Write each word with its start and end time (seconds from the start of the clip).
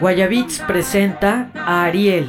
Guayabits 0.00 0.58
presenta 0.66 1.48
a 1.54 1.84
Ariel. 1.84 2.28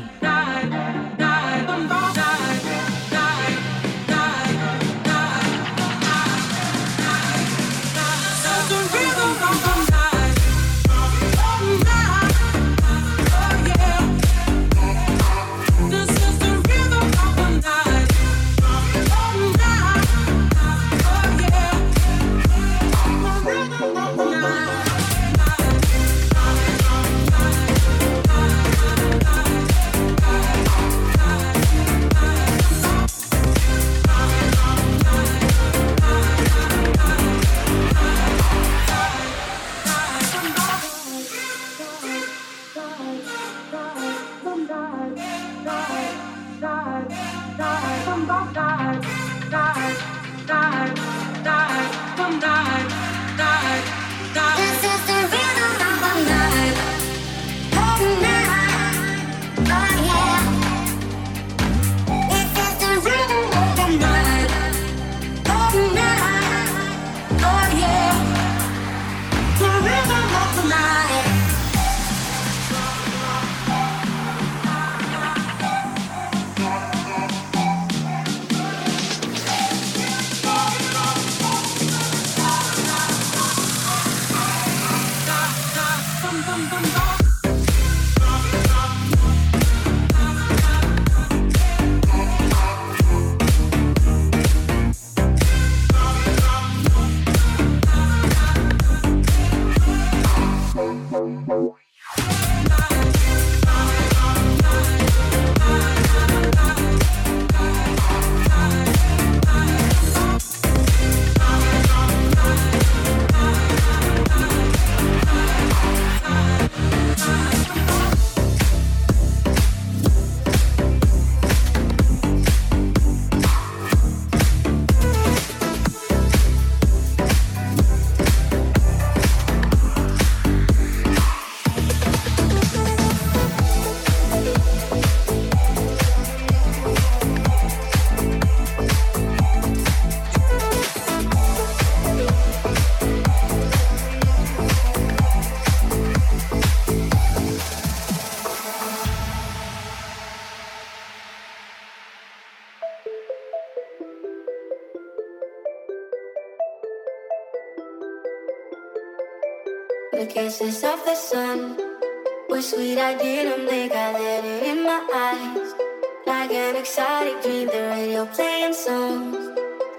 Exotic 166.84 167.42
dream, 167.42 167.68
the 167.68 167.82
radio 167.96 168.26
playing 168.26 168.74
songs 168.74 169.38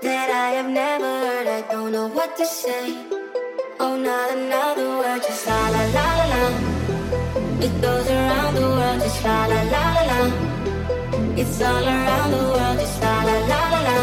that 0.03 0.29
I 0.47 0.49
have 0.59 0.69
never 0.69 1.11
heard. 1.25 1.47
I 1.47 1.63
don't 1.73 1.93
know 1.93 2.09
what 2.09 2.37
to 2.37 2.45
say. 2.45 2.85
Oh, 3.81 3.97
not 3.97 4.29
another 4.37 4.89
word, 5.01 5.23
just 5.27 5.47
la 5.47 5.61
la 5.75 5.83
la 5.97 6.09
la 6.21 6.27
la. 6.35 6.45
It 7.67 7.75
goes 7.81 8.07
around 8.17 8.55
the 8.57 8.67
world, 8.77 9.01
just 9.01 9.25
la 9.25 9.47
la 9.53 9.61
la 9.75 9.85
la 9.97 10.03
la. 10.11 10.21
It's 11.41 11.59
all 11.63 11.87
around 11.95 12.31
the 12.37 12.43
world, 12.53 12.79
just 12.79 13.01
la 13.03 13.17
la 13.29 13.37
la 13.51 13.63
la 13.73 13.81
la. 13.89 13.99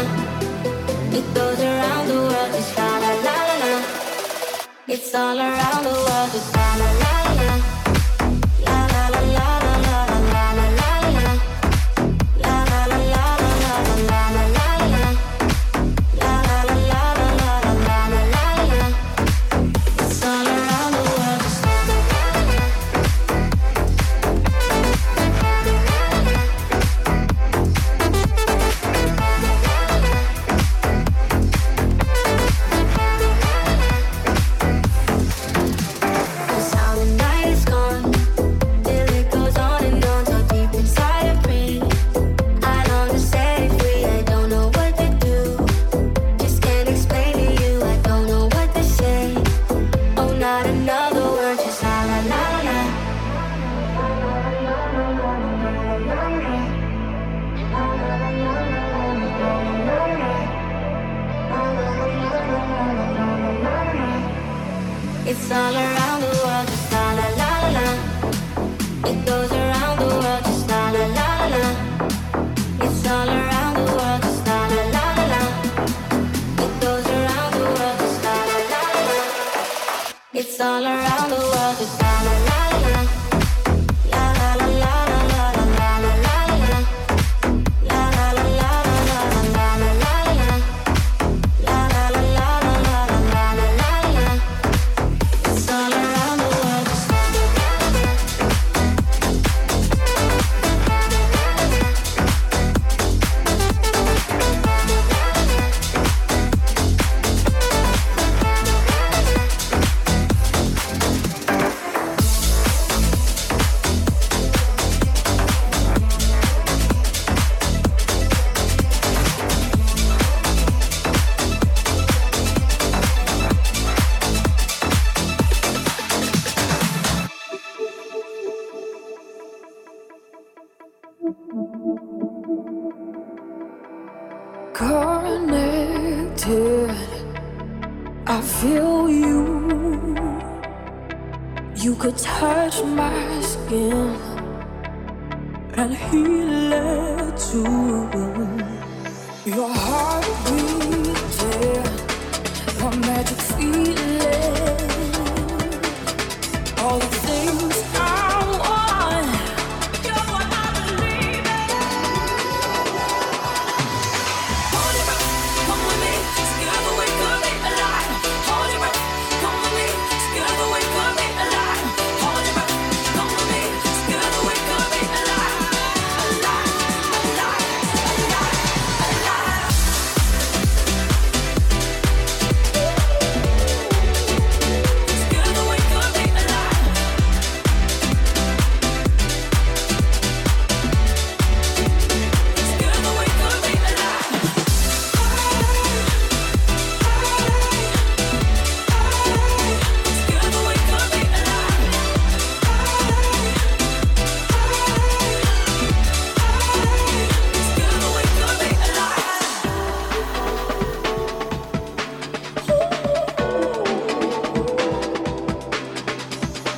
It 1.18 1.26
goes 1.38 1.60
around 1.70 2.04
the 2.08 2.18
world, 2.30 2.50
just 2.56 2.76
la 2.78 2.90
la 3.04 3.12
la 3.26 3.36
la 3.48 3.56
la. 3.62 3.72
It's 4.88 5.14
all 5.14 5.38
around 5.38 5.82
the 5.84 5.94
world, 6.06 6.30
just 6.34 6.56
la 6.56 6.68
la 6.80 6.90
la. 6.98 7.02
someone. 7.38 7.61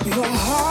Your 0.05 0.23
heart. 0.23 0.64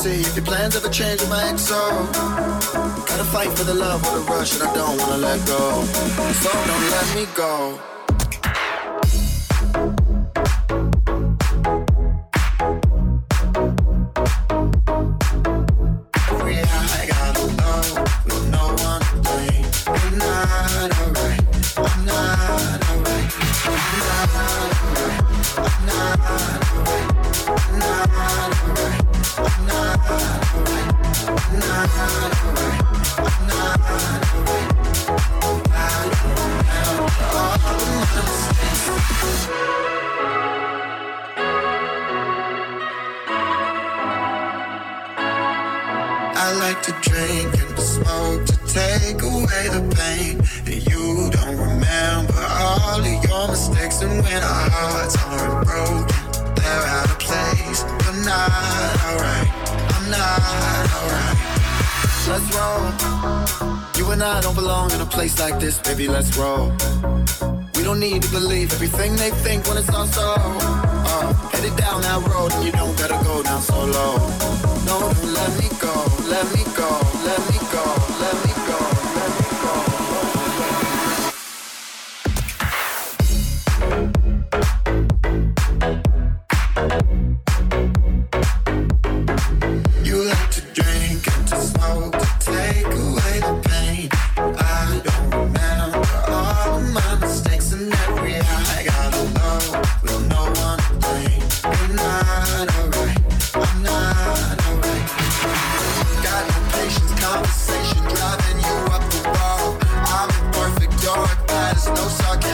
see 0.00 0.22
if 0.22 0.34
your 0.34 0.44
plans 0.46 0.74
ever 0.76 0.88
change 0.88 1.20
with 1.20 1.28
my 1.28 1.54
so 1.56 1.76
Gotta 3.08 3.24
fight 3.24 3.50
for 3.56 3.64
the 3.64 3.74
love 3.74 4.00
or 4.06 4.18
the 4.18 4.24
rush, 4.32 4.54
and 4.54 4.62
I 4.62 4.74
don't 4.74 4.96
wanna 4.98 5.18
let 5.18 5.46
go. 5.46 5.84
So 6.42 6.50
don't 6.68 6.90
let 6.96 7.06
me 7.16 7.26
go. 7.34 7.99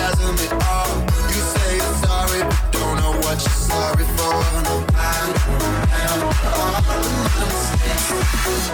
fathom 0.06 0.36
it 0.38 0.52
all. 0.64 0.94
You 1.34 1.42
say 1.54 1.70
you're 1.76 1.98
sorry, 2.06 2.40
but 2.42 2.72
don't 2.72 2.96
know 3.00 3.12
what 3.24 3.36
you're 3.44 3.60
sorry 3.70 4.06
for. 4.16 4.36
No, 4.66 4.74
I, 4.94 4.96
I, 5.90 5.92
all 6.60 6.76
the 7.02 7.08
mistakes. 7.52 8.66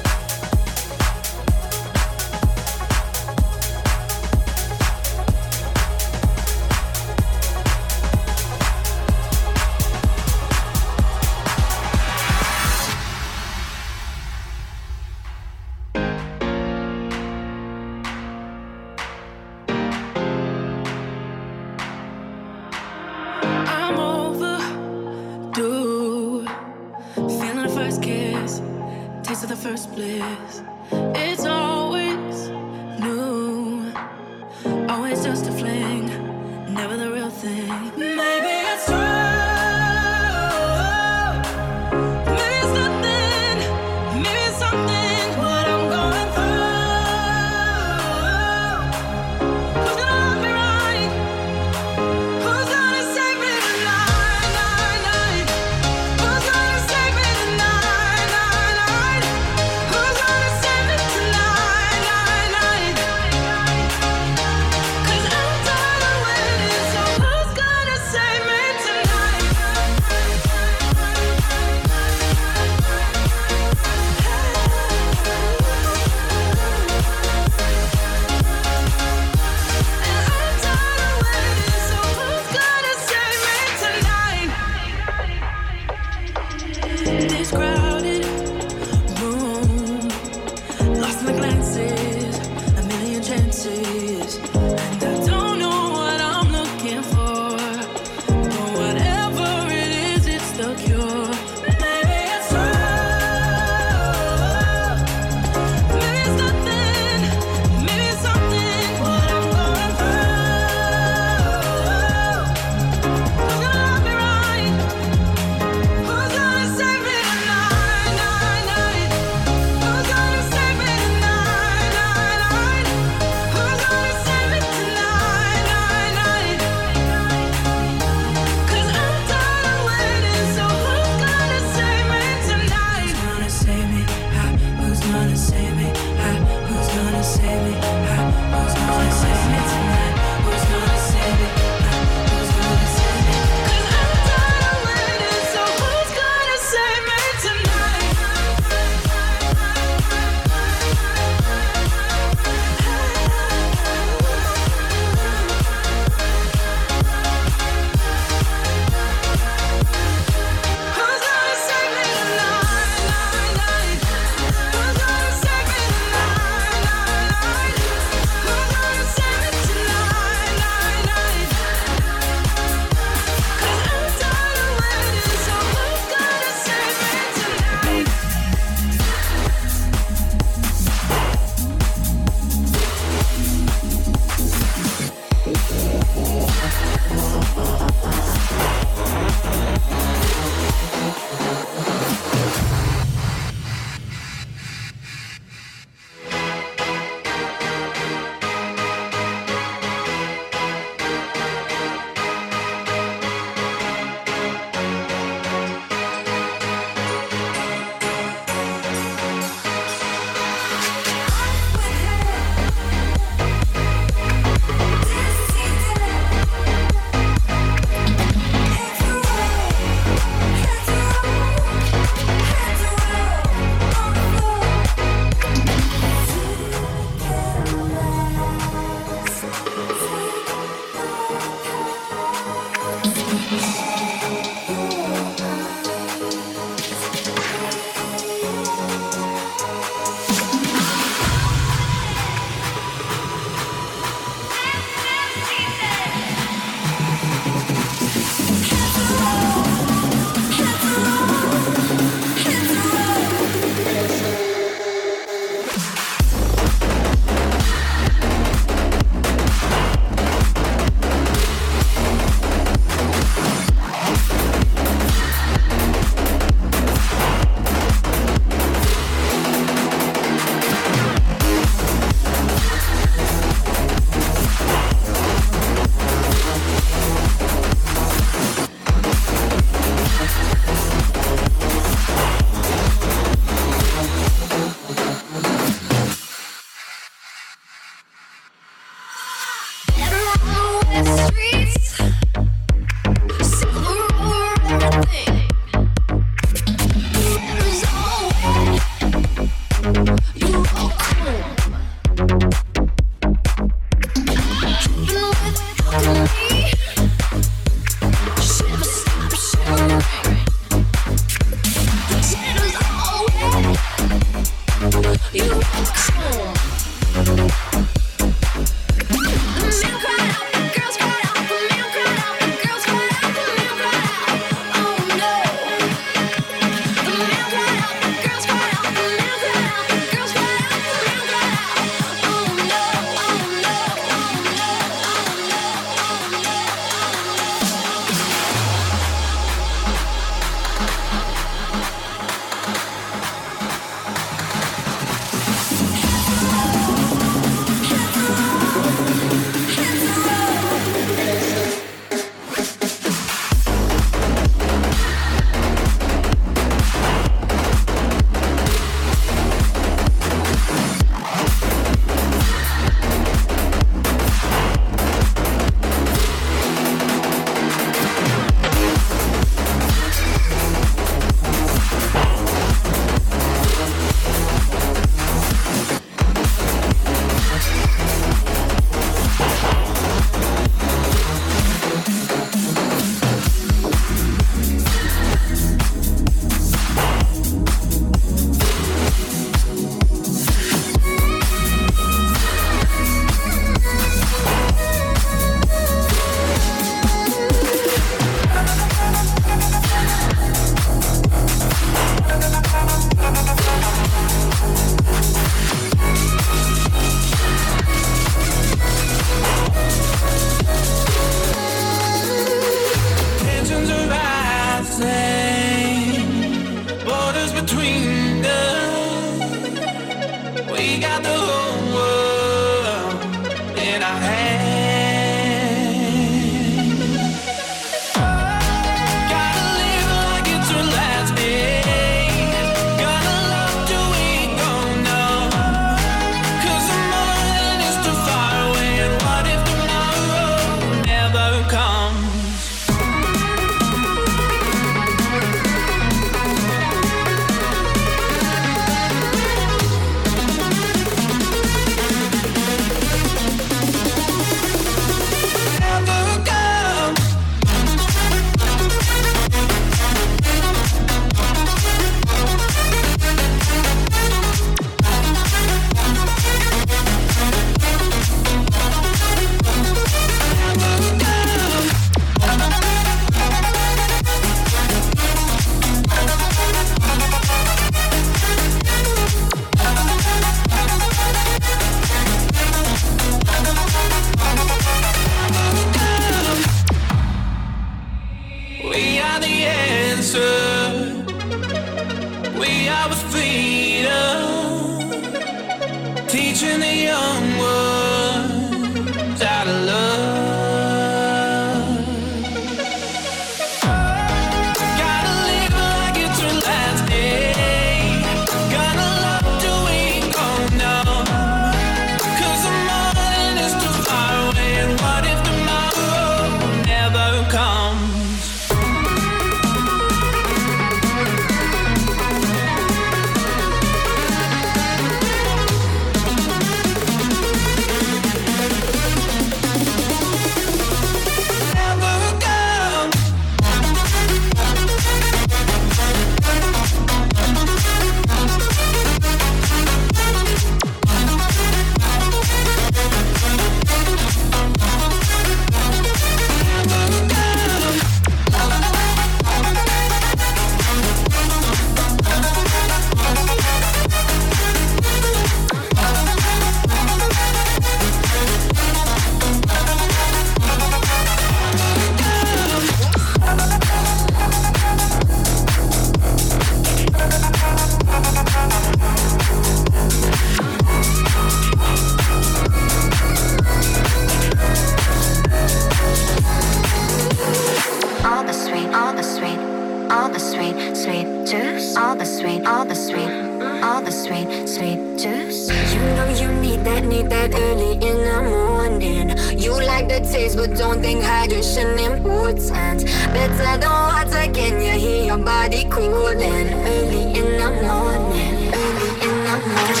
Just 585.17 585.71
you 585.93 585.99
know 586.15 586.27
you 586.29 586.51
need 586.61 586.83
that, 586.83 587.03
need 587.03 587.29
that 587.29 587.53
early 587.53 587.93
in 587.93 588.17
the 588.29 588.41
morning. 588.49 589.29
You 589.59 589.73
like 589.73 590.07
the 590.07 590.19
taste, 590.19 590.57
but 590.57 590.75
don't 590.77 591.01
think 591.01 591.23
hydration 591.23 591.99
important. 591.99 593.05
Better 593.33 593.77
than 593.77 593.89
water, 593.89 594.51
can 594.53 594.81
you 594.81 594.93
hear 594.99 595.25
your 595.25 595.37
body 595.37 595.85
cooling? 595.89 596.73
Early 596.73 597.23
in 597.39 597.49
the 597.61 597.69
morning, 597.81 598.73
early 598.73 599.09
in 599.25 599.35
the 599.45 599.55
morning. 599.67 600.00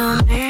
no 0.00 0.16
me 0.24 0.49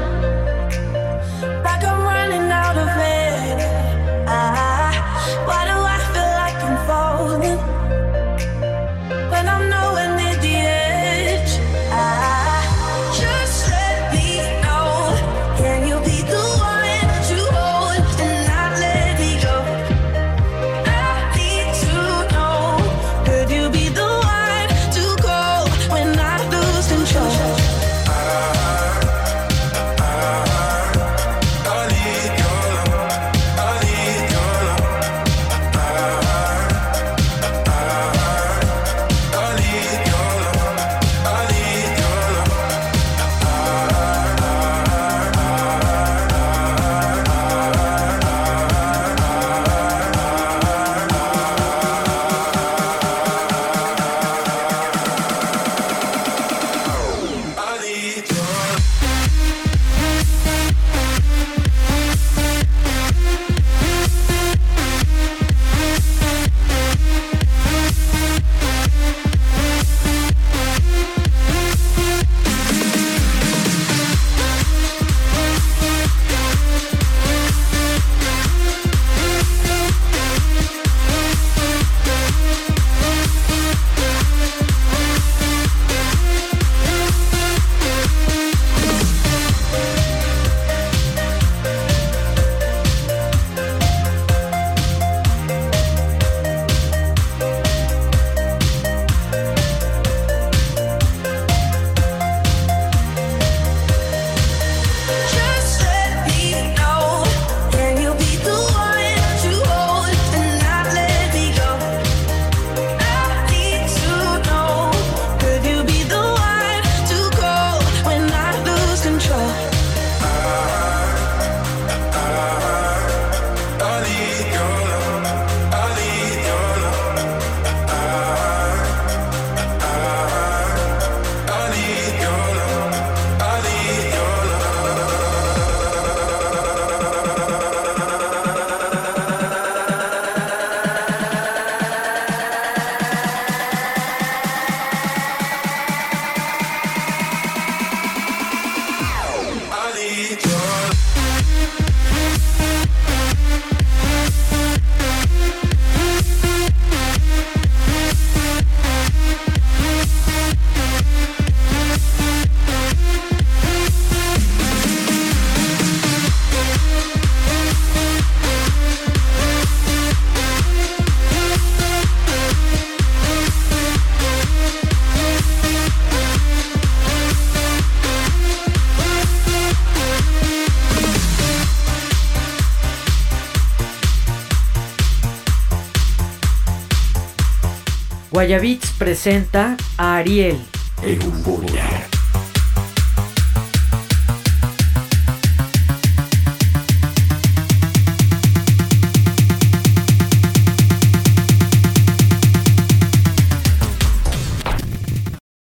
Guayabits 188.41 188.89
presenta 188.97 189.77
a 189.99 190.15
Ariel. 190.15 190.57